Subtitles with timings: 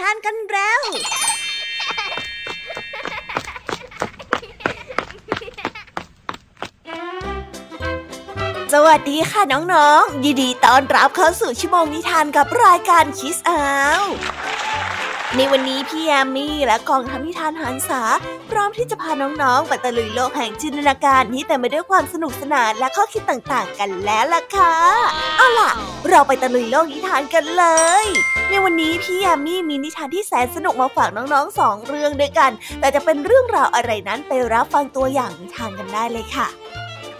[0.00, 0.80] ทานกันแล้ว
[8.72, 13.64] สวัสดีค่ะน้องๆ ยินดีต้อนรับเข้าสู่ชั่วโมงนิทานกับรายการคิสอา
[14.00, 14.02] ว
[15.36, 18.02] ในวันนี้พี่แอมมี่และกองทำนิทานหันษา
[18.50, 19.10] พร้อมที่จะพา
[19.42, 24.74] น้องๆไปตะลุยโลกแห่งจินตนาการที่แต่ไปด้วยความสนุกสนานและข้อคิดต่างๆ กันแล้วล่ะค่ะ
[25.36, 25.70] เอาล่ะ
[26.08, 27.64] เราไปตะลุยโลกนิทานกันเล
[28.04, 28.06] ย
[28.54, 36.46] ในวันนี้พี่แอมมี่มีนิทานที่แสนสนุกมาฝากน้องๆสองเรื่องด้วยกัน แต่จะเป็นเรื่องราวอะไรนั้นไปรับฟังตัวอย่างนิทานกันได้เลยค่ะ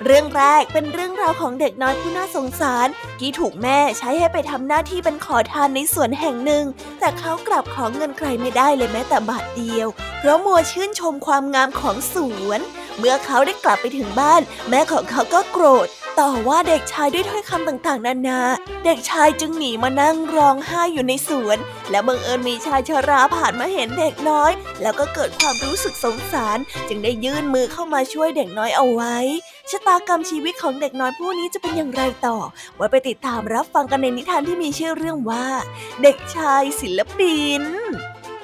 [0.05, 2.89] เรื่องแรกเป็นเรื่องราวของเด็กน้อยผู้น่าสงสาร
[3.21, 6.65] ที่ถูกแม่ใช้ให้ไปทำหน้าที่เป็นขอทานในสวนแห่งหนึ่ง
[7.01, 12.15] แต่เขากลับขอเงินใครไม่ได้เลยแม้แต่บาทเดียว เพราะมัวชื่นชมความงามของส
[12.49, 12.61] วน
[12.99, 15.89] เมื่อเขาได้กลับไปถึงบ้าน แม่ของเขาก็โกรธ
[16.21, 18.41] ต่อว่าเด็กชายด้วยถ้อยคำต่างๆ นานา
[18.85, 21.59] เด็กชายจึงหนีมานั่งร้องไห้อยู่ในสวน
[21.91, 29.17] และบังเอิญมีชายชราผ่านมาเห็นเด็กน้อย แล้วก็เกิดความรู้สึกสงสาร จึงได้ยื่นมือเข้ามาช่วยเด็กน้อยเอาไว้
[29.71, 32.39] ชะตากรรมชีวิตของเด็กน้อยผู้นี้จะเป็นอย่างไรต่อ
[32.77, 35.47] ไว้ไปติดตามรับฟังกันในนิทานที่มีชื่อเรื่องว่า
[36.03, 37.63] เด็กชายศิลปิน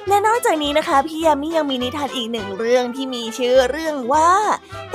[0.07, 4.31] และนอกจากนี้นะคะพี่ยามียังมีนิทานอีกหนึ่งเรื่องที่มีชื่อเรื่องว่า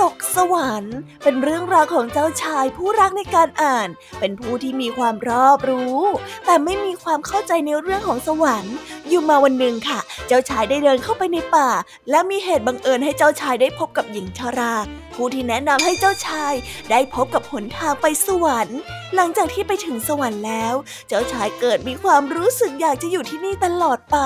[0.01, 3.87] ตกสวรรค์ เป็นเรื่องราวของเจ้าชายผู้รักในการอ่าน
[4.19, 5.99] เป็นผู้ที่มีความรอบรู้
[6.45, 8.75] แต่ไม่มีความเข้าใจในเรื่องของสวรรค์
[9.07, 11.69] อยู่มาวันหนึ่งค่ะ เจ้าชายได้เดินเข้าไปในป่า
[12.09, 14.75] และมีเหตุบังเอิญให้เจ้าชายได้พบกับหญิงชรา
[15.13, 16.53] ผู้ที่แนะนำให้เจ้าชาย
[16.91, 18.79] ได้พบกับหนทางไปสวรรค์
[19.15, 20.73] หลังจากที่ไปถึงสวรรค์แล้ว
[21.07, 24.17] เจ้าชายเกิดมีความรู้สึกอยากจะอยู่ที่นี่ตลอดไป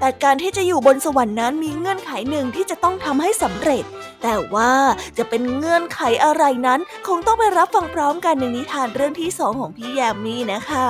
[0.00, 3.84] แต่การที่จะอยู่บนสวรรค์นั้นมีเงื่อนไขหนึ่งที่จะต้องทำให้สำเร็จ
[4.22, 4.72] แต่ว่า
[5.18, 10.88] จะเป็นเงื่อนไขอะไรนั้น คงต้องไปรับฟังพร้อมกันในนิทานเรื่องที่สองของพี่แยมมี่นะคะ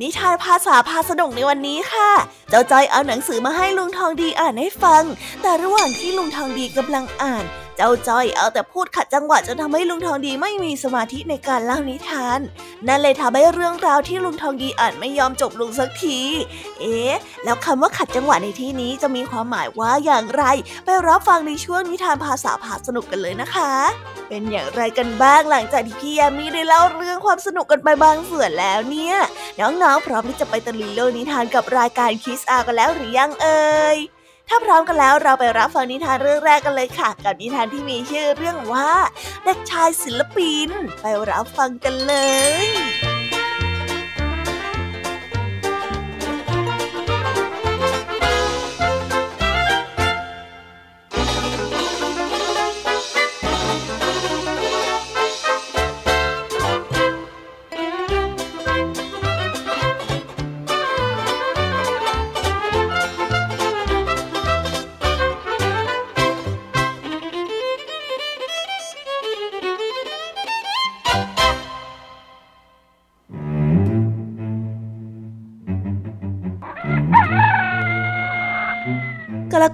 [0.00, 2.10] นิทานภาษาพาสนุกในวันนี้ค่ะ
[2.50, 5.02] เจ้าจอยเอาหนังสือมาให้ลุงทองดีอ่านให้ฟัง
[5.42, 7.44] แต่ระหว่างที่ลุงทองดีกำลังอ่าน
[7.76, 12.40] เจ้าจ้อยเอาแต่พูดขัดจังหวะจนทำให้ลุงทองดีไม่มีสมาธิในการเล่านิทาน
[12.86, 16.18] นั่นเลยทำให้เรื่องราวที่ลุงทองดีอ่านไม่ยอมจบลงสักที
[16.80, 20.44] เอ๊ะ แล้วคำว่าขัดจังหวะในที่นี้จะมีความหมายว่าอย่างไร
[20.84, 23.72] ไปรับฟังในช่วงนิทานภาษาพาสนุกกันเลยนะคะ
[24.28, 29.16] เป็นอย่างไรกันบ้างหลังจากที่พี่ยามีได้เล่าเรื่องความสนุกกันไปบางส่วนแล้วเนี่ย
[29.60, 33.98] น้องๆพร้อมที่จะไปตะลุยโลกนิทานกับรายการคิสอากันแล้วหรือยังเอ่ย
[34.54, 38.90] ถ้าพร้อมกันแล้วเราไปรับฟังนิทานเรื่องแรกกันเลยค่ะ กับนิทานที่มีชื่อเรื่องว่า
[39.44, 40.68] เด็กชายศิลปิน
[41.00, 42.14] ไปรับฟังกันเล
[42.64, 43.11] ย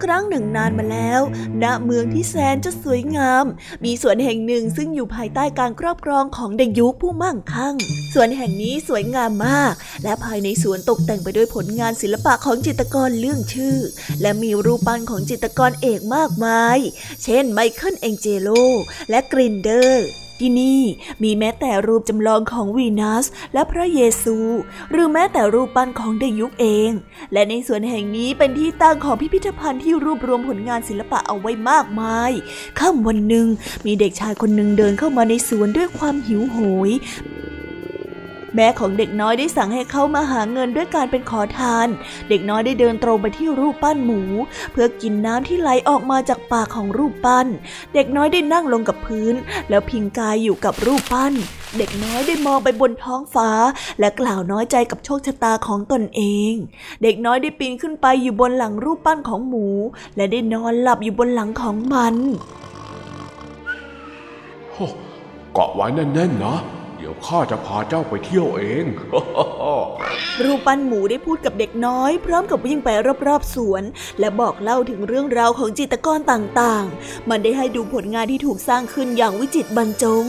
[0.05, 1.21] ครั้งหนึ่งนานมาแล้ว
[1.63, 3.45] ณ เมืองที่แสนจะสวยงาม
[3.85, 7.75] มีสวนแห่งหนึ่งซึ่งอยู่ภายใต้การครอบครองของเด็กยุคผู้มั่งคั่ง
[8.15, 13.77] สวนแห่งนี้สวยงามมาก และภายในสวนตกแต่งไปด้วยผลงานศิลปะของจิตรกรเลื่องชื่อ
[14.23, 16.79] และมีรูปปั้นของจิตรกรเอกมากมาย
[17.25, 18.49] เช่น ไมเคิลแองเจโล
[19.11, 20.09] และกรินเดอร์
[20.41, 20.81] ที่นี่
[21.23, 24.37] มีแม้แต่รูปจำลองของวีนัสและพระเยซู
[24.91, 26.91] หรือแม้แต่รูปปั้นของดยุกเอง
[27.33, 32.33] และในส่วนแห่งนี้เป็นที่ตั้งของพิพิธภัณฑ์ที่รวบรวมผลงานศิลปะเอาไว้มากมาย
[32.79, 33.47] ค่ำวันหนึ่ง
[33.87, 36.57] มีเด็กชายคนหนึ่งเดินเข้ามาในสวนด้วยความหิวโห
[36.89, 36.91] ย
[38.55, 41.89] แม่ของเด็กน้อยได้สั่งให้เขามาหาเงินด้วยการเป็นขอทาน
[42.29, 44.21] เด็กน้อยได้เดินตรงไปที่รูปปั้นหมู
[44.73, 47.47] เพื่อกินน้ำที่ไหลออกมาจากปากของรูปปั้น
[47.95, 49.35] เด็กน้อยได้นั่งลงกับพื้น
[49.69, 51.35] แล้วพิงกายอยู่กับรูปปั้น
[51.77, 53.51] เด็กน้อยได้มองไปบนท้องฟ้า
[54.01, 56.53] และกล่าวน้อยใจกับโชคชะตาของตนเอง
[57.03, 59.67] เด็กน้อยได้ปีนขึ้นไปอยู่บนหลังรูปปั้นของหมู
[60.17, 62.15] และได้นอนหลับอยู่บนหลังของมัน
[65.53, 66.57] เกาะไว้แน่นๆนะ
[66.99, 68.85] เดี๋ยวข้าจะพาเจ้าไปเที่ยวเอง
[70.45, 72.89] รูปปั้นหมูได้พูดกับเด็กน้อย พร้อมกับวิ่งไป
[73.27, 73.83] รอบๆสวน
[74.21, 80.25] และบอกเล่าถึงเรื่องราวของจิตกรต่างๆ มันได้ให้ดูผลงานที่ถูกสร้างขึ้นอย่างวิจิตรบรรจง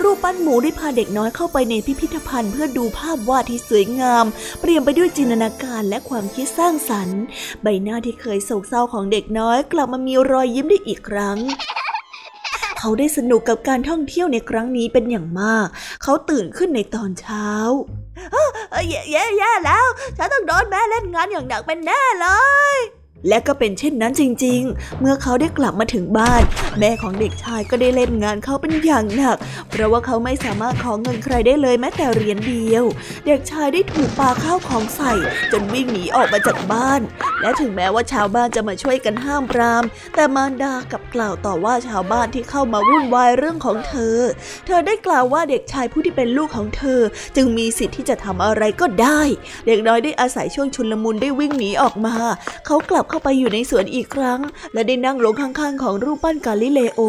[0.00, 4.24] รูปปั้นหมูได้พาเด็กน้อยเข้าไปในพิพิธภัณฑ์เพื่อดูภาพวาดที่สวยงาม
[4.60, 7.20] เปลี่ยนไปด้วยจินตนาการและความคิดสร้างสรรค์
[7.62, 11.38] ใบหน้าที่เคยโศกเศร้าของเด็กน้อย กลับมามีรอยยิ้มได้อีกครั้ง
[12.86, 15.66] เขาได้สนุกกับการท่องเที่ยวในครั้งนี้เป็นอย่างมาก
[16.02, 17.48] เขาตื่นขึ้นในตอนเช้า
[18.90, 19.86] แย่แย่แล้ว
[20.16, 22.28] ฉันต้องโดนแม่เล่นงานอย่างหนักเป็นแน่เล
[22.74, 22.76] ย
[23.28, 26.42] และก็เป็นเช่นนั้นจริง ๆ เมื่อเขาได้กลับมาถึงบ้าน
[26.78, 29.36] แม่ของเด็กชายก็ได้เล่นงานเขาเป็นอย่างหนัก
[29.70, 32.84] เพราะว่าเขาไม่สามารถขอเงินใครได้เลยแม้แต่เหรียญเดียว
[33.26, 35.12] เด็กชายได้ถูกปาข้าวของใส่
[35.52, 37.00] จนวิ่งหนีออกมาจากบ้าน
[37.40, 39.84] และถึงแม้ว่าชาวบ้านจะมาช่วยกันห้ามปราม
[40.14, 44.18] แต่มารดากับกล่าวต่อว่าชาวบ้านที่เข้ามาวุ่นวายเรื่องของเธอ
[44.66, 47.00] เธอได้กล่าวว่าเด็กชายผู้ที่เป็นลูกของเธอ
[47.36, 49.20] จึงมีสิทธิ์ที่จะทำอะไรก็ได้
[49.66, 52.14] เด็กน้อยได้อาศัยช่วงชุนลมุนได้วิ่งหนีออกมา
[52.66, 54.40] เขากลับเข้าไปอยู่ในสวนอีกครั้ง
[54.72, 57.00] และได้นั่งลงข้างๆ ของรูปปั้นกาลิเลโอ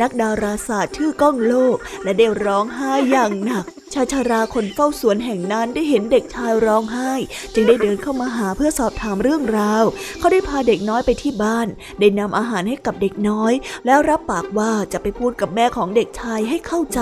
[0.00, 7.12] นักดาราศาสตร์ชื่อก้องโลก และได้ร้องไห้อย่างหนัก ชายชาราคนเฝ้าสวนแห่งนั้นได้เห็นเด็กชายร้องไห้
[7.54, 9.84] จึงได้เดินเข้ามาหาเพื่อสอบถามเรื่องราว
[10.18, 11.66] เขาได้พาเด็กน้อยไปที่บ้าน
[12.00, 13.52] ได้นำอาหารให้กับเด็กน้อย
[13.86, 17.00] แล้วรับปากว่าจะไปพูดกับแม่ของเด็กชายให้เข้าใจ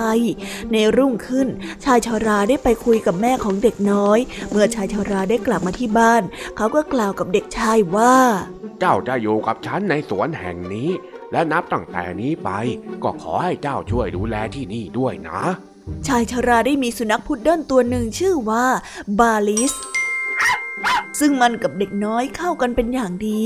[0.73, 1.49] ในรุ่งขึ้น
[1.85, 4.19] ชายชาราได้ไปคุยกับแม่ของเด็กน้อย
[4.51, 6.23] เมื่อชายชาราได้กลับมาที่บ้าน
[6.57, 8.17] เขาก็กล่าวกับเด็กชายว่า
[8.81, 10.91] เจ้าจะอยู่กับฉันในสวนแห่งนี้
[11.33, 12.51] และนับตั้งแต่นี้ไป
[13.03, 15.43] ก็ขอให้เจ้าช่วยดูแลที่นี่ด้วยนะ
[16.07, 18.67] ชายชราได้มีสุนัขพุดเดิ้ลตัวหนึ่งชื่อว่า
[19.19, 19.75] บาลิส
[21.21, 23.43] ซึ่งมันกับเด็กน้อยเข้ากันเป็นอย่างดี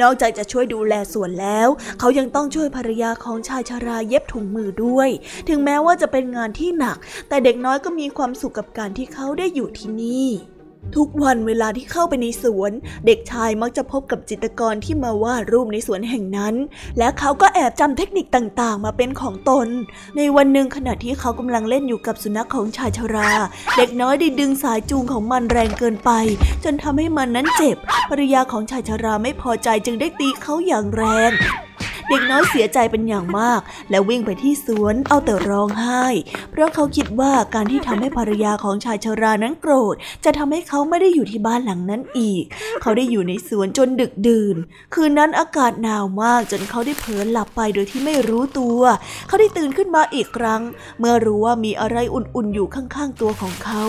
[0.00, 1.68] นอกจากจะช่วยดูแลสวนแล้ว
[1.98, 5.08] เขายังต้องช่วยภรรยาของชายชราเย็บถุงมือด้วย
[5.48, 6.96] ถึงแม้ว่าจะเป็นงานที่หนัก
[7.28, 10.28] แต่เด็กน้อยก็มีความสุขกับการที่เขาได้อยู่ที่นี่
[10.94, 12.72] ทุกวันเวลาที่เข้าไปในสวน
[13.06, 16.54] เด็กชายมักจะพบกับจิตรกรที่มาวาดรูปในสวนแห่งนั้น
[16.98, 19.68] และเขาก็แอบจำเทคนิคต่างๆ มาเป็นของตน
[20.16, 23.30] ในวันหนึ่งขณะที่เขากำลังเล่นอยู่กับสุนัขของชายชรา
[23.76, 26.10] เด็กน้อยได้ดึงสายจูงของมันแรงเกินไป
[26.64, 27.76] จนทำให้มันนั้นเจ็บ
[28.10, 31.32] ภรรยาของชายชราไม่พอใจจึงได้ตีเขาอย่างแรง
[32.08, 36.04] เด็กน้อยเสียใจเป็นอย่างมาก และวิ่งไปที่สวนเอาแต่ร้องไห้
[36.50, 39.94] เพราะเขาคิดว่าการที่ทำให้ภรรยาของชายชรานั้นโกรธ
[40.24, 42.44] จะทำให้เขาไม่ได้อยู่ที่บ้านหลังนั้นอีก
[42.82, 44.56] เขาได้อยู่ในสวนจนดึกดื่น
[44.94, 48.80] คืนนั้นอากาศหนาวมากจนเขาได้เผลอหลับไปโดยที่ไม่รู้ตัว
[49.26, 50.62] เขาได้ตื่นขึ้นมาอีกครั้ง
[50.98, 53.84] เมื่อรู้ว่ามีอะไรอุ่นๆอยู่ข้างๆตัวของเขา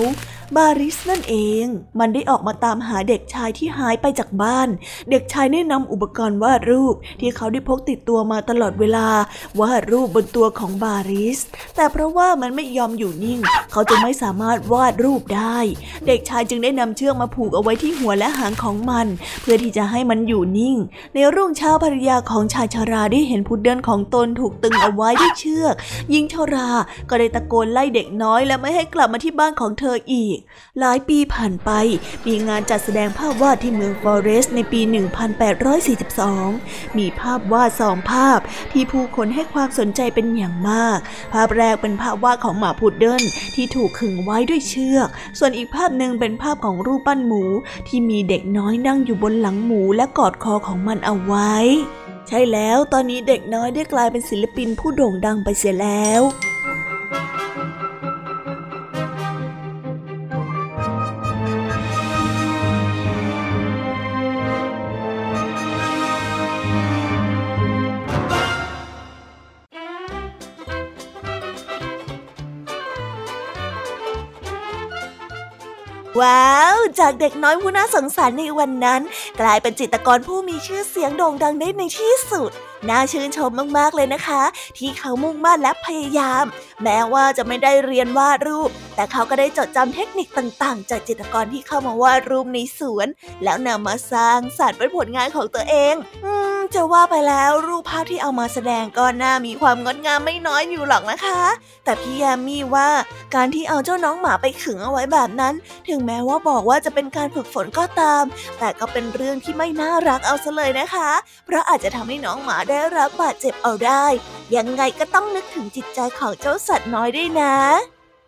[0.56, 1.66] บาริสนั่นเอง
[2.00, 4.68] มันได้ออกมาตามหาเด็กชายที่หายไปจากบ้าน
[5.10, 9.08] เด็กชายได้นำอุปกรณ์วาดรูปที่เขาได้พกติดตัวมาตลอดเวลา
[9.60, 11.40] วาดรูปบนตัวของบาริส
[11.76, 13.40] แต่เพราะว่ามันไม่ยอมอยู่นิ่ง
[13.72, 15.58] เขาจึงไม่สามารถวาดรูปได้
[16.08, 19.08] เด็กชายจึงได้นำเชือกมาผูกเอาไว้ที่หัวและหางของมัน
[19.42, 20.76] เพื่อที่จะให้มันอยู่นิ่ง
[21.14, 25.76] ในรุ่งเช้าภรรยาของชายชาราได้เห็นพุดเดิ้ลของตนถูกตึงเอาไว้ด้วยเชือก
[26.10, 26.70] หญิงชารา
[27.10, 30.37] ก็ได้ตะโกนไล่เด็กน้อยและไม่ให้กลับมาที่บ้านของเธออีก
[30.80, 31.72] หลายปีผ่านไป
[32.28, 34.82] มีงานจัดแสดงภาพวาดที่เมืองฟอเรสต์ในปี
[36.10, 38.40] 1842 มีภาพวาดสองภาพ
[38.72, 41.00] ที่ผู้คนให้ความสนใจเป็นอย่างมาก
[41.34, 43.24] ภาพแรกเป็นภาพวาดของหมาพุดเดิ้ล
[43.56, 47.44] ที่ถูกขึงไว้ด้วยเชือก ส่วนอีกภาพหนึ่งเป็นภาพของรูปปั้นหมู
[47.88, 51.56] ที่มีเด็กน้อยนั่งอยู่บนหลังหมูและกอดคอของมันเอาไว้
[52.28, 56.22] ใช่แล้วตอนนี้เด็กน้อยได้กลายเป็นศิลปินผู้โด่งดังไปเสียแล้ว
[77.00, 79.02] จากเด็กน้อยผู้น่าสงสารในวันนั้น
[79.42, 82.52] กลายเป็นจิตรกรผู้มีชื่อเสียงโด่งดังได้ในที่สุด
[82.90, 84.42] น่าชื่นชมมากๆเลยนะคะ
[84.78, 86.46] ที่เขามุ่งมั่นและพยายาม
[86.84, 93.08] แม้ว่าจะไม่ได้เรียนวาดรูป แต่เขาก็ได้จดจำเทคนิคต่างๆ จากจิตรกรที่เข้ามาวาดรูปในสวน
[93.44, 101.42] แล้วนำมาสร้างสรรค์เป็นผลงานของตัวเองอืมจะว่าไปแล้วรูปภาพที่เอามาแสดงก็น่ามีความงดงามไม่น้อยอยู่หรอกนะคะ
[101.86, 102.90] แต่พี่แยมมี่ว่า
[103.36, 105.54] การที่เอาเจ้าน้องหมาไปขึงเอาไว้แบบนั้น
[105.90, 108.24] ถึงแม้ว่าบอกว่าจะเป็นการฝึกฝนก็ตาม
[108.60, 111.12] แต่ก็เป็นเรื่องที่ไม่น่ารักเอาซะเลยนะคะ
[111.46, 114.06] เพราะอาจจะทำให้น้องหมาได้รับบาดเจ็บเอาได้
[114.56, 117.56] ยังไงก็ต้องนึกถึงจิตใจของเจ้าสัตว์น้อยด้วยนะ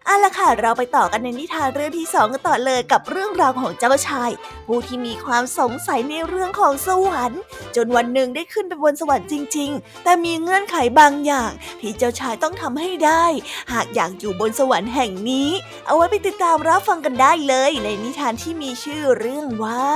[0.05, 4.31] เอาละค่ะ เราไปต่อกันในนิทานเรื่องที่สองกันต่อเลยกับเรื่องราวของเจ้าชาย
[4.67, 7.41] ผู้ที่มีความสงสัยในเรื่องของสวรรค์
[7.75, 13.25] จนวันหนึ่งได้ขึ้นไปบนสวรรค์จริง ๆ แต่มีเงื่อนไขบางอย่าง ที่เจ้าชายต้องทำให้ได้
[13.71, 15.49] หากอยากอยู่บนสวรรค์แห่งนี้
[15.85, 19.89] เอาไว้ไปติดตามรับฟังกันได้เลย ในนิทานที่มีชื่อเรื่องว่า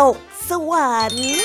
[0.00, 0.16] ตก
[0.48, 1.40] สวรรค์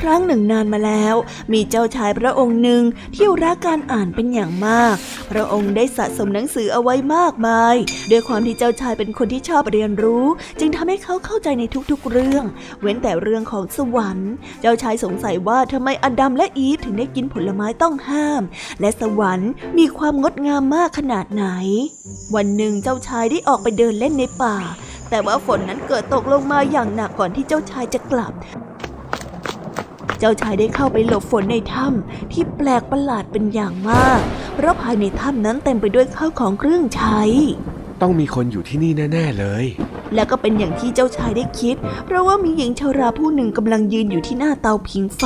[0.00, 1.14] ครั้งหนึ่งนานมาแล้ว
[1.52, 2.82] มีเจ้าชายพระองค์หนึ่ง
[3.14, 4.94] ที่รักการอ่านเป็นอย่างมาก
[5.30, 7.76] พระองค์ได้สะสมหนังสือเอาไว้มากมาย
[8.10, 10.26] ด้วยความที่เจ้าชายเป็นคนที่ชอบเรียนรู้
[10.60, 12.44] จึงทำให้เขาเข้าใจในทุกๆเรื่อง
[12.80, 18.42] เว้นแต่เรื่องของสวรรค์ เจ้าชายสงสัยว่าทำไมอดัมและอีฟถึงได้กินผลไม้ต้องห้าม
[18.80, 21.46] และสวรรค์มีความงดงามมากขนาดไหน
[22.34, 24.56] วันหนึ่งเจ้าชายได้ออกไปเดินเล่นในป่า
[25.10, 28.34] แต่ว่าฝนนั้นเกิดตกลงมาอย่างหนักก่อนที่เจ้าชายจะกลับ
[30.20, 34.20] เจ้าชายได้เข้าไปหลบฝนในถ้ำที่แปลกประหลาดเป็นอย่างมาก
[34.54, 37.20] เพราะภายในถ้ำนั้นเต็มไปด้วยข้าวของเครื่องใช้
[38.00, 39.64] ต้องมีคนอยู่ที่นี่แน่ๆเลย
[40.14, 45.24] และก็เป็นอย่างที่เจ้าชายได้คิด เพราะว่ามีหญิงชาราผู้หนึ่งกำลังยืนอยู่ที่หน้าเตาผิงไฟ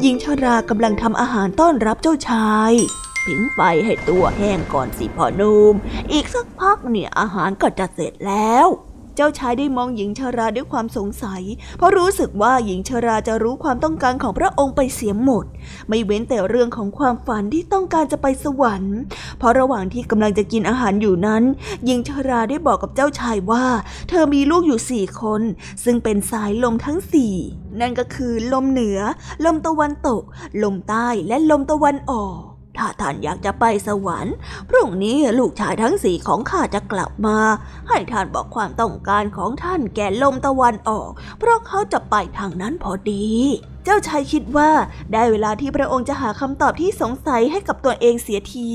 [0.00, 2.72] หญิงชารากำลังทำอาหารต้อนรับเจ้าชาย
[3.24, 5.74] ผิงไฟให้ตัวแห้งก่อนสิพ่อนุ่ม
[6.12, 8.68] อีกสักพักเนี่ยอาหารก็จะเสร็จแล้ว
[9.16, 11.42] เจ้าชายได้มองหญิงชาราด้วยความสงสัย
[11.78, 15.44] เพราะรู้สึกว่าหญิงชาราจะรู้ความต้องการของพระองค์ไปเสียหมด
[15.88, 18.96] ไม่เว้นแต่เรื่องของความฝันที่ต้องการจะไปสวรรค์
[19.38, 21.42] เพราะระหว่างที่กำลังจะกินอาหารอยู่นั้น
[21.84, 23.64] หญิงชาราได้บอกกับเจ้าชายว่า
[24.08, 25.42] เธอมีลูกอยู่สี่คน
[25.84, 27.34] ซึ่งเป็นสายลมทั้งสี่
[27.80, 29.00] นั่นก็คือลมเหนือ
[29.44, 30.22] ลมตะวันตก
[30.62, 34.34] ลมใต้และลมตะวันออก ถ้าท่านอยากจะไปสวรรค์
[34.68, 37.38] พรุ่งนี้ลูกชายทั้งสี่ของข้าจะกลับมา
[37.88, 43.26] ให้ท่านบอกความต้องการของท่านแก่ลมตะวันออก เพราะเขาจะไปทางนั้นพอดี
[43.84, 44.70] เจ้าชายคิดว่า
[45.12, 48.70] ได้เวลาที่พระองค์จะหาคำตอบที่สงสัยให้กับตัวเองเสียที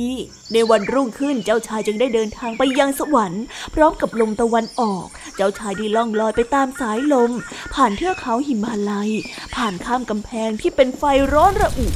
[0.54, 7.32] ในวันรุ่งขึ้นเจ้าชายจึงได้เดินทางไปยังสวรรค์ พร้อมกับลมตะวันออก เจ้าชายได้ล่องลอยไปตามสายลม
[7.74, 9.12] ผ่านเทือกเขาหิมาลัย
[9.56, 11.88] ผ่านข้ามกำแพงที่เป็นไฟร้อนระอุ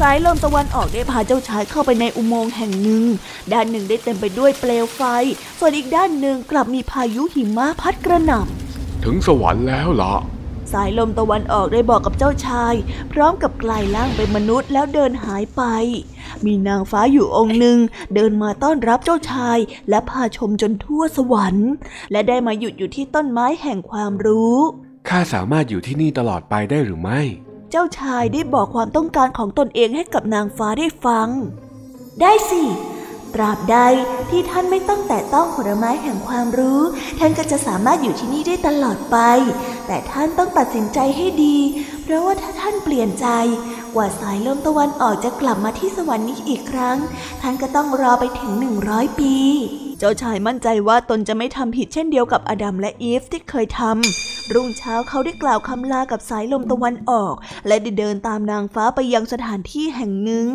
[0.00, 3.04] สายลมตะวันออกได้พาเจ้าชายเข้าไปในอุโมงค์แห่งหนึ่ง
[3.52, 5.02] ด้านหนึ่งได้เต็มไปด้วยเปลวไฟ
[5.58, 10.14] ส่วนอีกด้านหนึ่งกลับมีพายุหิมะพัดกระหน่ำถึงสวรรค์แล้วล่ะ
[10.72, 12.74] สายลมตะวันออกได้บอกกับเจ้าชาย
[13.12, 15.62] พร้อมกับกลายร่างเป็นมนุษย์แล้วเดินหายไป
[16.44, 17.78] มีนางฟ้าอยู่องค์หนึ่ง
[18.14, 21.70] เดินมาต้อนรับเจ้าชาย และพาชมจนทั่วสวรรค์
[22.12, 24.58] และได้มาหยุดอยู่ที่ต้นไม้แห่งความรู้
[25.08, 27.22] ข้าสามารถอยู่ที่นี่ตลอดไปได้หรือไม่
[27.70, 31.28] เจ้าชายได้บอกความต้องการของตนเองให้กับนางฟ้าได้ฟัง
[32.20, 32.62] ได้สิ
[33.34, 33.76] ตราบใด
[34.30, 36.80] ที่ท่านไม่ต้องแตะต้องผลไม้แห่งความรู้
[37.18, 39.16] ท่านก็จะสามารถอยู่ที่นี่ได้ตลอดไป
[39.86, 41.56] แต่ท่านต้องตัดสินใจให้ดี
[42.02, 43.26] เพราะว่าถ้าท่านเปลี่ยนใจ
[43.94, 46.96] กว่าสายลมตะวันออกจะกลับมาที่สวรรค์นี้อีกครั้ง
[47.40, 49.34] ท่านก็ต้องรอไปถึงหนึ่งร้อยปี
[50.02, 57.34] เจ้าชายมั่นใจว่าตนจะไม่ทำผิดเช่นเดียวกับอดัมและอีฟที่เคยทำ รุ่งเช้าเขาได้กล่าวคำลากับสายลมตะวันออก
[57.66, 60.48] และได้เดินตามนางฟ้าไปยังสถานที่แห่งหนึ่ง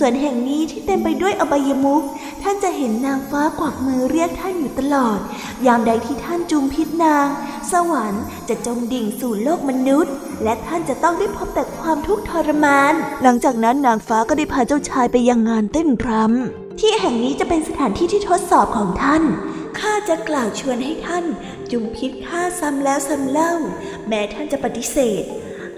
[0.00, 2.02] ส่วนแห่งนี้ที่เต็มไปด้วยอบายมุก
[2.42, 5.18] ท่านจะเห็นนางฟ้ากวักมือเรียกท่านอยู่ตลอด
[5.66, 7.26] ยามใดที่ท่านจุมพิษนาง
[7.72, 10.12] สวรรค์จะจมดิ่งสู่โลกมนุษย์
[10.44, 19.22] และท่านจะต้องได้พบแต่ความทุกข์ทรมาน หลังจากนั้นนางฟ้าก็ได้พาเจ้าชายไปยังงานเต้นรำที่แห่งนี้จะเป็นสถานที่ที่ทดสอบของท่าน
[19.78, 21.24] ข้าจะกล่าวชวนให้ท่าน
[21.70, 23.54] จุมพิษข้าซ้ำแล้วซ้ำเล่า
[24.08, 25.24] แม้ท่านจะปฏิเสธ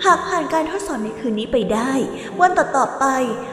[0.05, 1.93] หากผ่านการทดสอบในคืนนี้ไปได้
[2.41, 3.05] วันต่อๆไป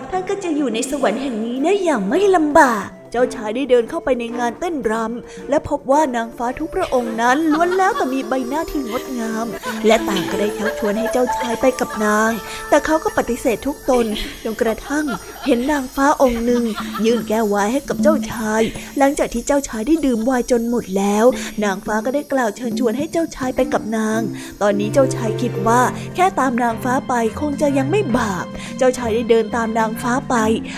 [0.09, 9.45] ท่านก็จะอยู่ในสวรรค์แห่งนี้ได้อย่างไม่ลำบาก เจ้าชายได้เดินเข้าไปในงานเต้นรำและพบว่านางฟ้าทุกพระองค์นั้นล้วนแล้วแต่มีใบหน้าที่งดงาม
[9.87, 12.31] และต่างก็ได้ชักชวนให้เจ้าชายไปกับนาง
[12.69, 14.05] แต่เขาก็ปฏิเสธทุกตน
[14.43, 15.05] จนกระทั่ง
[15.45, 16.63] เห็นนางฟ้าองค์หนึ่ง
[17.05, 18.61] ยื่นแก้ววายให้กับเจ้าชาย
[18.97, 21.25] หลังจากที่เจ้าชายได้ดื่มวายจนหมดแล้ว
[21.63, 24.19] นางฟ้าก็ได้กล่าวเชิญชวนให้เจ้าชายไปกับนาง
[24.61, 25.81] ตอนนี้เจ้าชายคิดว่า
[26.15, 28.45] แค่ตามนางฟ้าไปคงจะยังไม่บาป
[28.77, 30.35] เจ้าชายได้เดินตามนางฟ้าไป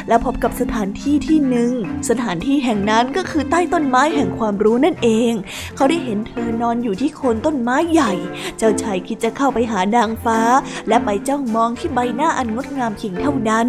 [0.08, 1.72] และพบกับสถานที่ที่หนึ่ง
[2.10, 5.34] สถานที่แห่งนั้นก็คือใต้ต้นไม้แห่งความรู้นั่นเอง
[5.76, 8.14] เขาได้เห็นเธอนอนอยู่ที่โคนต้นไม้ใหญ่
[8.58, 10.40] เจ้าชายคิดจะเข้าไปหานางฟ้า
[10.88, 13.68] และไปจ้องมองที่ใบหน้าอันงดงามเพียงเท่านั้น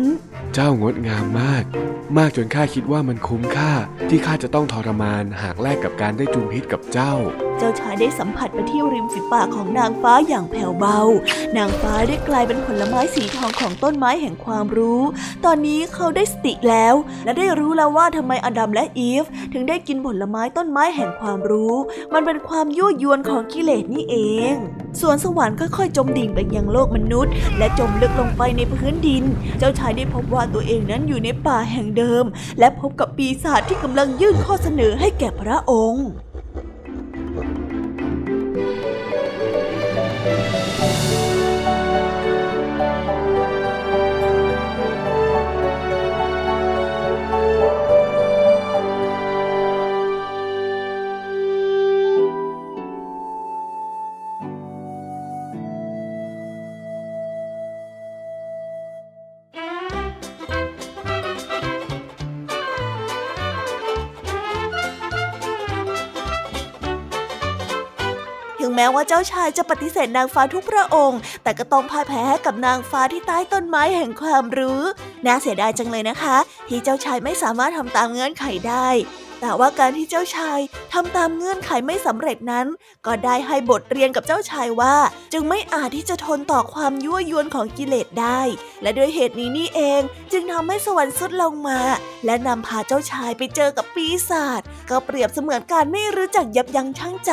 [0.54, 1.64] เจ้างดงามมาก
[2.16, 3.72] มากจนข้าคิดว่ามันคุ้มค่า
[4.08, 7.14] ที่ข้าจะต้องทรมานหากแลกกับการได้จุมพิษกับเจ้า
[7.60, 10.98] เจ้าชายได้สัมผัสไปที่ริมฝีปากของนางฟ้าอย่างแผ่วเบา
[11.56, 15.02] นางฟ้าได้กลายเป็นผลไม้สีทองของต้นไม้แห่งความรู้
[15.44, 21.74] ตอนนี้เขาได้สติแล้ว และได้รู้แล้วว่าทำไมอดัมและอีฟ ถึงได้กินผลไม้ต้นไม้แห่งความรู้
[22.14, 24.16] มันเป็นความยั่วยวนของกิเลสนี่เอ
[24.50, 24.52] ง
[25.00, 29.24] สวนสวรรค์ค่อยๆจมดิ่งไปยังโลกมนุษย์ และจมลึกลงไปในพื้นดิน
[29.58, 32.24] เจ้าชายได้พบว่าตัวเองนั้นอยู่ในป่าแห่งเดิม
[32.58, 36.08] และพบกับปีศาจที่กำลังยื่นข้อเสนอให้แก่พระองค์
[68.80, 74.80] ม้ว่าเจ้าชายจะปฏิเสธนางฟ้าทุกพระองค์ แต่ก็ต้องพ่ายแพ้กับนางฟ้าที่ใต้ต้นไม้แห่งความรู้
[75.26, 76.36] น่าเสียดายจังเลยนะคะ
[76.68, 78.88] ที่เจ้าชายไม่สามารถทำตามเงื่อนไขได้
[79.40, 80.60] แต่ว่าการที่เจ้าชาย
[80.92, 82.66] ทำตามเงื่อนไขไม่สำเร็จนั้น
[83.06, 84.96] ก็ได้ให้บทเรียนกับเจ้าชายว่า
[85.32, 88.40] จึงไม่อาจที่จะทนต่อความยั่วยวนของกิเลสได้
[88.82, 90.00] และด้วยเหตุนี้นี่เอง
[90.32, 91.80] จึงทำให้สวรรค์สุดลงมา
[92.24, 97.32] และนำพาเจ้าชายไปเจอกับปีศาจก็เปรียบเสมือนการไม่รู้จักยับยั้งชั่งใจ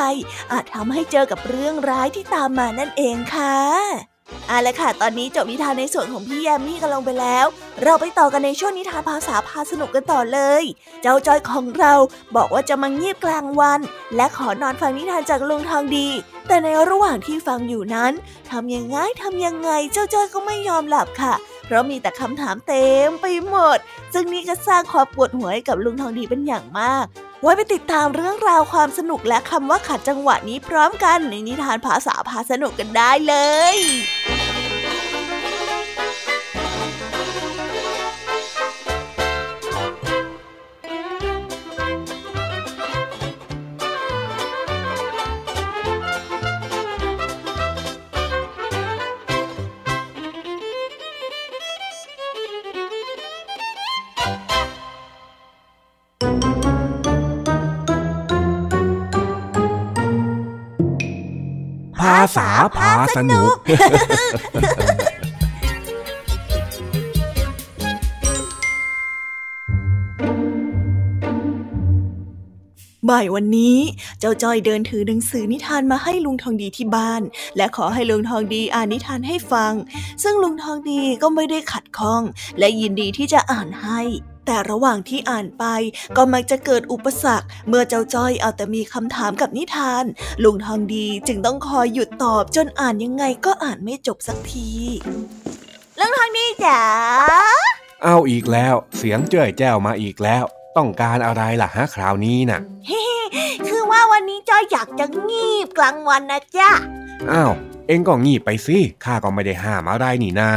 [0.52, 4.17] อาจทำให้เจอกับเรื่องร้ายที่ตามมานั่นเองค่ะ
[4.48, 7.46] เอาละค่ะ ตอนนี้จบนิทานในส่วนของพี่แยมมี่กันลงไปแล้ว
[7.82, 10.62] เราไปต่อกันในช่วงนิทานภาษาพาสนุกกันต่อเลย
[11.02, 11.94] เจ้าจอยของเรา
[12.36, 13.80] บอกว่าจะมาเงียบกลางวัน
[14.16, 16.08] และขอนอนฟังนิทานจากลุงทองดี
[16.48, 18.12] แต่ในระหว่างที่ฟังอยู่นั้น
[18.50, 23.78] ทำยังไงทำยังไง เจ้าจอยก็ไม่ยอมหลับค่ะ เพราะมีแต่คำถามเต็มไปหมด
[24.12, 27.06] ซึ่งนี่ก็สร้างความปวดหัวให้กับลุงทองดีเป็นอย่างมาก
[27.42, 33.34] ไว้ไปติดตามเรื่องราวความสนุกและคำว่าขัดจังหวะนี้พร้อมกันในนิทานภาษาพาสนุกกันได้เล
[33.74, 63.54] ยาษาพาสนุก
[73.10, 73.76] บ่ายวันนี้
[74.20, 77.22] เจ้าจ้อยเดินถือหนังสือนิทานมาให้ลุงทองดีที่บ้าน
[77.56, 79.72] และขอให้ลุงทองดีอ่านนิทานให้ฟัง
[80.22, 82.22] ซึ่งลุงทองดีก็ไม่ได้ขัดข้อง
[82.58, 84.00] และยินดีที่จะอ่านให้
[84.50, 85.64] แต่ระหว่างที่อ่านไป
[86.16, 90.04] ก็มักจะเกิดอุปสรรค เมื่อเจ้าจ้อยเอาแต่มีคำถามกับนิทาน
[90.44, 94.70] ลุงทองดีจึงต้องคอยหยุดตอบจนอ่านยังไงก็อ่านไม่จบสักที
[95.98, 96.80] ลุงทองดีจ๋า
[98.04, 100.44] เอาอีกแล้ว เสียงเจ้ยแจ้วมาอีกแล้ว
[100.76, 102.60] ต้องการอะไรล่ะฮะคราวนี้น่ะ
[103.68, 106.70] คือว่าวันนี้จ้อยอยากจะงีบกลางวันนะจ๊ะ
[107.32, 107.52] อ้าว
[107.86, 110.50] เอ็งก็งีบไปสิข้าก็ไม่ได้ห้ามอะไรนี่นา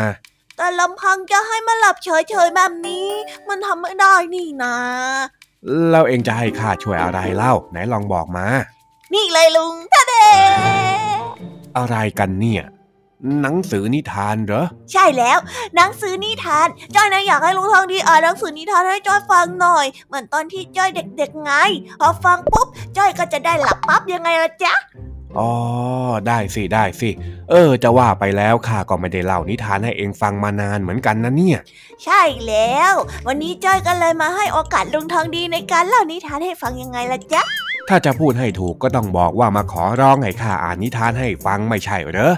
[0.62, 3.08] แต่ลำพังจะให้มาหลับเฉยๆแบบนี้
[3.48, 4.76] มันทำไม่ได้นี่นะ
[5.90, 8.46] แล้วเองจะให้ข้าช่วยอะไรเล่า ไหนลองบอกมา
[9.14, 10.14] นี่เลยลุงท่าเด
[11.78, 12.64] อะไรกันเนี่ย
[13.42, 15.38] หนังสือนิทานเหรอ ใช่แล้ว
[15.76, 21.54] หนังสือนิทานจ้อยนะอยากให้ลุงทองดีอ่านหนังสือนิทานให้จ้อยฟังหน่อย เหมือนตอนที่จ้อยเด็กๆไง
[22.02, 24.74] พอฟังปุ๊บ จ้อยก็จะได้หลับปั๊บยังไงล่ะจ๊ะ
[25.40, 25.52] อ๋อ
[26.28, 27.10] ได้สิได้สิ
[27.50, 31.60] เออ จะว่าไปแล้วข้าก็ไม่ได้เล่านิทานให้เองฟังมานานเหมือนกันนะเนี่ย
[32.04, 32.94] ใช่แล้ว
[33.28, 37.44] วันนี้จ้อยก็เลยมาให้โอกาสลุงทองดีในการเล่านิทานให้ฟังยังไงล่ะจ๊ะ
[37.90, 42.34] ถ้าจะพูดให้ถูกก็ต้องบอกว่ามาขอร้องให้ข้าอ่านนิทานให้ฟังไม่ใช่เหรอ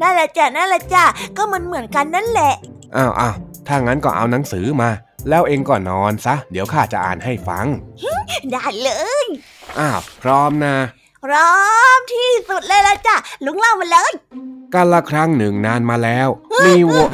[0.00, 1.04] นั่นแหละจ้ะนั่นแหละจ้ะ
[1.36, 2.54] ก็มันเหมือนกันนั่นแหละ
[2.96, 3.34] อ้าวอ้าว
[3.68, 4.90] ถ้างั้นก็เอาหนังสือมา
[5.28, 7.66] แล้วเองก็นอนซะ เดี๋ยวข้าจะอ่านให้ฟัง
[8.52, 8.90] ได้เล
[9.24, 9.26] ย
[9.78, 10.76] อ้าวพร้อมนะ
[11.24, 11.54] พร้อ
[11.96, 14.12] มที่สุดเลยละจ้ะลุงเล่ามาเลย
[14.74, 16.28] กันละครั้งหนึ่งนานมาแล้ว
[16.64, 17.06] มีวัว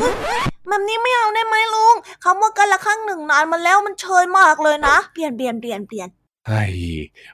[0.68, 1.94] แบบนี้ไม่เอาได้ไหมลุง
[2.24, 6.08] คำว่ากันละครั้งหนึ่งนานมาแล้วมันเชยมากเลยนะเปลี่ยนเปลี่ยนเปลี่ยนเปลี่ยน
[6.46, 6.74] เฮ้ย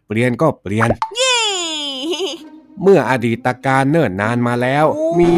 [0.06, 1.42] เปลี่ยนก็เปลี่ยนยี่
[2.82, 4.86] เมื่ออดีตการเนิ่นนานมาแล้ว
[5.18, 5.30] มี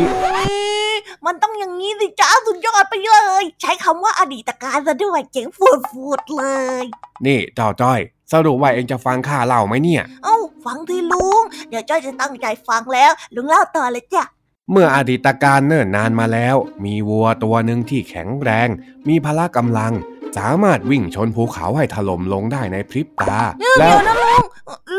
[1.27, 3.11] มันต้องอย่างนี้สิจ้าสุดยอดไปเล
[3.43, 6.45] ย ใช้คำว่าอดีตการซะด้วยเจ๋งฟูดฟูดเล
[6.83, 6.85] ย
[7.27, 8.01] นี่เจ้าจ้อย
[8.33, 14.25] สรุปว่าเองจะฟังข้าเล่าไหมเนี่ย เอ้า ฟังที่ลุง เดี๋ยวจ้อยจะตั้งใจฟังแล้ว ลุงเล่าต่อเลยจ้ะ
[14.73, 18.69] เมื่ออดีตการเนิ่นนานมาแล้ว มีวัวตัวหนึ่งที่แข็งแรง
[19.09, 19.93] มีพละกำลัง
[20.37, 23.37] สามารถวิ่งชนภูเขาให้ถล่มลงได้ในพริบตา
[23.79, 24.45] แล้วเดี๋ยวนะลุง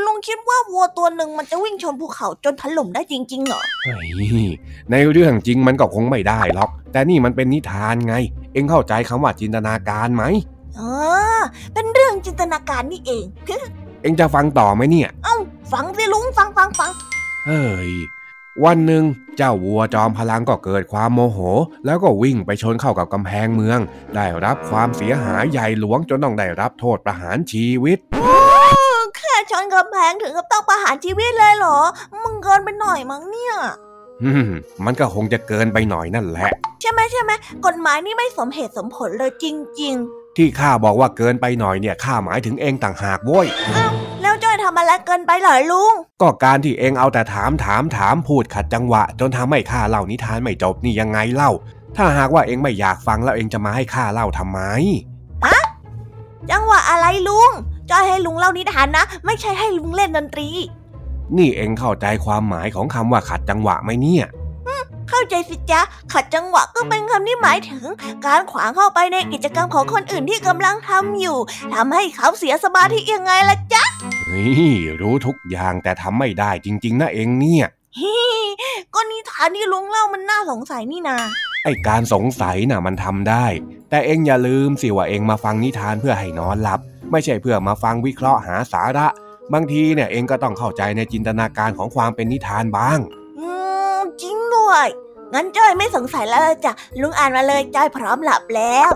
[0.05, 4.01] ลุงคิดว่าวัวตัวหนึ่งมันจะวิ่งชนภูเขาจนถล่มได้จริงๆเหรอเฮ้
[4.45, 4.47] ย
[4.91, 8.15] ในเรื่องจริงมันก็คงไม่ได้หรอก แต่นี่มันเป็นนิทานไง
[8.53, 10.23] เอ็งเข้าใจคำว่าจินตนาการไหม
[10.79, 10.93] อ๋อ
[11.73, 13.25] เป็นเรื่องจินตนาการนี่เอง
[14.01, 15.37] เอ็งจะฟังต่อไหมเนี่ย เอ้า
[15.73, 16.91] ฟังสิลุงฟังฟังฟัง
[17.45, 17.91] เฮ้ย
[18.65, 19.03] วันหนึ่ง
[19.37, 21.39] เจ้าวัวจอมพลังก็เกิดความโมโห
[21.85, 23.79] แล้วก็วิ่งไปชนเข้ากับกำแพงเมือง
[24.15, 27.97] ได้รับความเสียหายใหญ่หลวงจนต้องได้รับโทษประหารชีวิต
[29.17, 31.79] แค่ชนกำแพงถึงกับต้องประหารชีวิตเลยเหรอ
[32.23, 33.55] มึงเกินไปหน่อยมั้งเนี่ย
[34.85, 37.31] มันก็คงจะเกินไปหน่อยนั่นแหละ ใช่ไหมใช่ไหม
[37.65, 39.45] กฎหมายนี่ไม่สมเหตุสมผลเลยจ
[39.81, 43.47] ริง ๆ ที่ข้าบอกว่าเกินไปหน่อยเนี่ยข้าหมายถึงเองต่างหากโว้ย
[44.21, 51.51] แล้วจ้อยทำอะไรเกินไปเหรอลุง ก็การที่เองเอาแต่ถามถามถามพูดขัดจังหวะ จนทำให้ข้าเล่านิทานไม่จบนี่ยังไงเล่า
[51.95, 54.59] ถ้าหากว่าเองไม่อยากฟังแล้วเองจะมาให้ข้าเล่าทำไม
[55.45, 55.59] ฮะ
[56.51, 57.51] จังหวะอะไรลุง
[57.91, 60.49] จ้อยให้ลุงเล่านิทานนะ ไม่ใช่ให้ลุงเล่นดนตรี
[61.37, 64.25] นี่เองเข้าใจความหมายของคำว่าขัดจังหวะไหมเนี่ย
[65.09, 65.81] เข้าใจสิจ๊ะ
[66.13, 67.85] ขัดจังหวะก็เป็นคำที่หมายถึง
[68.25, 71.37] การขวางเข้าไปในกิจกรรมของคนอื่นที่กำลังทำอยู่
[71.75, 73.83] ทำให้เขาเสียสมาธิยังไงล่ะจ๊ะ
[74.31, 77.65] นี่รู้ทุกอย่างแต่ทำไม่ได้จริง ๆนะเองเนี่ย
[77.99, 78.15] ฮิ
[78.93, 81.17] ก็นิทานที่ลุงเล่ามันน่าสงสัยนี่นา
[81.63, 83.45] ไอการสงสัยน่ะมันทำได้
[83.89, 86.79] แต่เองอย่าลืมสิว่าเองมาฟังนิทานเพื่อให้นอนหลับ
[87.11, 89.07] ไม่ใช่เพื่อมาฟังวิเคราะห์หาสาระ
[89.53, 93.18] บางทีเนี่ยเองก็ต้องเข้าใจในจินตนาการของความเป็นนิทานบ้างอืมจริง
[94.69, 94.87] ด้วย
[95.33, 98.89] งั้นจ้อยไม่สงสัยแล้วจ้ะลุงอ่านมาเลยจ้อยพร้อมหลับแล้ว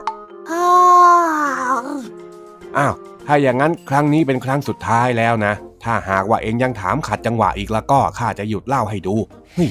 [2.78, 2.94] อ้าว
[3.28, 9.16] ถ้าอย่างนั้นครั้งนี้เป็นครั้งสุดท้ายแล้วนะ ถ้าหากว่าเองยังถามขัดจังหวะอีกแล้วก็ข้าจะหยุดเล่าให้ดู
[9.56, 9.70] เฮ้ย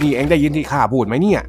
[0.00, 1.42] นี่เองได้ยินที่ข้าพูดไหมเนี่ย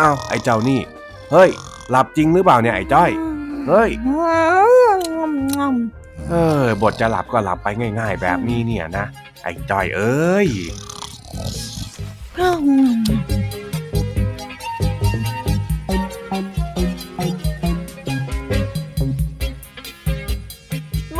[0.00, 0.80] อ้าวไอ้เจ้านี่
[1.32, 1.50] เฮ้ย
[1.90, 3.10] หลับจริงหรือเปล่าเนี่ยไอ้จ้อย
[3.68, 3.90] เฮ้ย
[6.32, 7.68] เออบทจะหลับก็หลับไป
[8.00, 9.06] ง่าย ๆ แบบนี้เนี่ยนะ
[9.42, 10.48] ไอ้จ้อยเอ้ย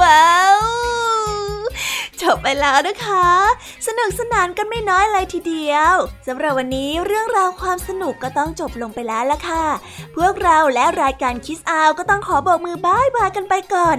[0.00, 0.60] ว้าว
[2.22, 3.28] จบไปแล้วนะคะ
[3.86, 5.94] สนุกสนานกันไม่น้อยเลยทีเดียว
[6.26, 9.64] สำหรับวันนี้เรื่องราวความสนุกก็ต้องจบลงไปแล้วละค่ะ
[10.16, 13.98] พวกเราและรายการคิสอาวก็ต้องขอบอกมือบายบายกันไปก่อน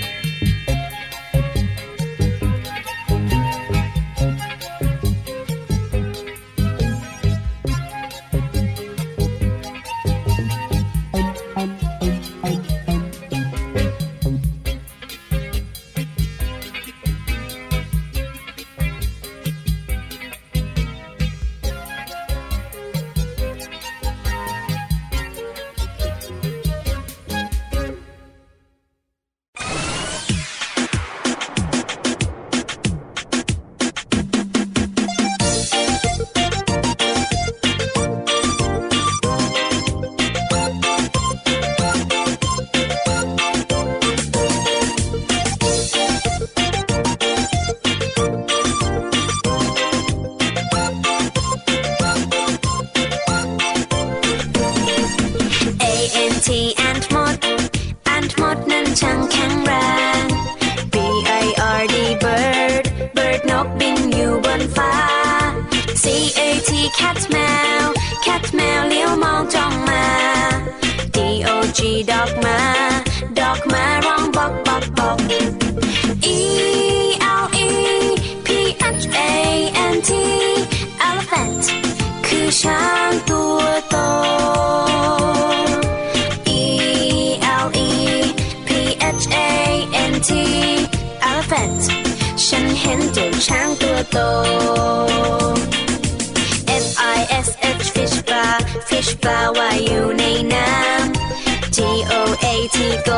[56.51, 56.90] โต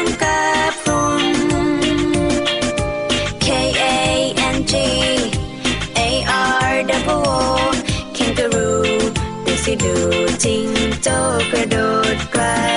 [10.43, 10.67] จิง
[11.03, 11.17] โจ้
[11.51, 11.77] กระโด
[12.15, 12.70] ดไกล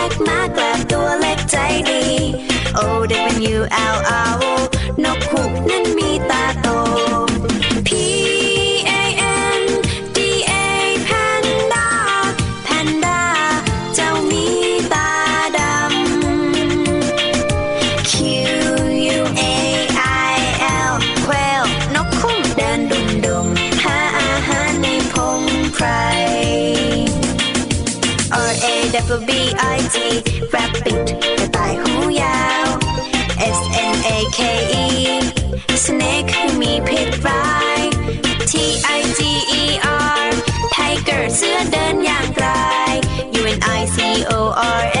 [0.00, 1.56] ล็กมากกลับตัวเล็กใจ
[1.90, 2.04] ดี
[2.78, 2.80] O
[3.52, 3.58] W
[3.94, 3.96] L
[4.28, 4.29] R
[43.98, 44.99] U N I C O R